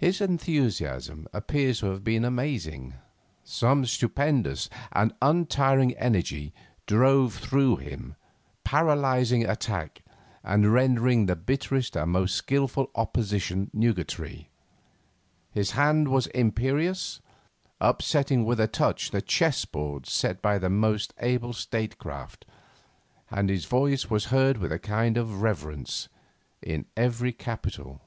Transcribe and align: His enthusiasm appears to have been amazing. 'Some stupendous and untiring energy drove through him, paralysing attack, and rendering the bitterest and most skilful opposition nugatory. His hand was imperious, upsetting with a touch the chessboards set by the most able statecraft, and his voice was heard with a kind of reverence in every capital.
His 0.00 0.20
enthusiasm 0.20 1.26
appears 1.32 1.80
to 1.80 1.86
have 1.86 2.04
been 2.04 2.24
amazing. 2.24 2.94
'Some 3.42 3.84
stupendous 3.84 4.70
and 4.92 5.12
untiring 5.20 5.96
energy 5.96 6.52
drove 6.86 7.34
through 7.34 7.78
him, 7.78 8.14
paralysing 8.62 9.44
attack, 9.44 10.02
and 10.44 10.72
rendering 10.72 11.26
the 11.26 11.34
bitterest 11.34 11.96
and 11.96 12.12
most 12.12 12.36
skilful 12.36 12.92
opposition 12.94 13.70
nugatory. 13.74 14.50
His 15.50 15.72
hand 15.72 16.06
was 16.06 16.28
imperious, 16.28 17.20
upsetting 17.80 18.44
with 18.44 18.60
a 18.60 18.68
touch 18.68 19.10
the 19.10 19.20
chessboards 19.20 20.10
set 20.12 20.40
by 20.40 20.58
the 20.60 20.70
most 20.70 21.12
able 21.18 21.52
statecraft, 21.52 22.44
and 23.32 23.50
his 23.50 23.64
voice 23.64 24.08
was 24.08 24.26
heard 24.26 24.58
with 24.58 24.70
a 24.70 24.78
kind 24.78 25.16
of 25.16 25.42
reverence 25.42 26.08
in 26.62 26.84
every 26.96 27.32
capital. 27.32 28.00